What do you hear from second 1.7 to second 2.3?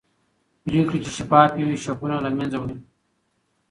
شکونه له